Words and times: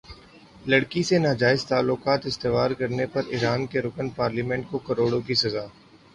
لڑکی 0.65 1.01
سے 1.03 1.17
ناجائز 1.19 1.65
تعلقات 1.65 2.25
استوار 2.25 2.71
کرنے 2.79 3.05
پر 3.13 3.23
ایران 3.29 3.67
کے 3.67 3.81
رکن 3.81 4.09
پارلیمنٹ 4.15 4.69
کو 4.69 4.77
کوڑوں 4.87 5.21
کی 5.21 5.33
سزا 5.35 5.65